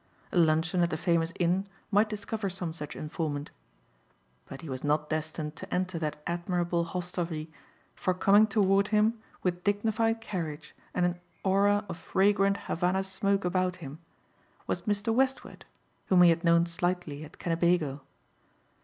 A 0.31 0.35
luncheon 0.35 0.81
at 0.81 0.89
the 0.89 0.97
famous 0.97 1.31
Inn 1.39 1.67
might 1.91 2.09
discover 2.09 2.49
some 2.49 2.73
such 2.73 2.95
informant. 2.95 3.51
But 4.47 4.61
he 4.61 4.67
was 4.67 4.83
not 4.83 5.11
destined 5.11 5.55
to 5.57 5.71
enter 5.71 5.99
that 5.99 6.19
admirable 6.25 6.85
hostelry 6.85 7.51
for 7.93 8.15
coming 8.15 8.47
toward 8.47 8.87
him, 8.87 9.19
with 9.43 9.63
dignified 9.63 10.19
carriage 10.19 10.73
and 10.95 11.05
an 11.05 11.19
aura 11.43 11.85
of 11.87 11.99
fragrant 11.99 12.57
havana 12.65 13.03
smoke 13.03 13.45
about 13.45 13.75
him, 13.75 13.99
was 14.65 14.81
Mr. 14.89 15.13
Westward 15.13 15.65
whom 16.07 16.23
he 16.23 16.31
had 16.31 16.43
known 16.43 16.65
slightly 16.65 17.23
at 17.23 17.37
Kennebago. 17.37 18.01